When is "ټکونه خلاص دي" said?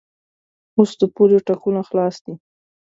1.47-2.33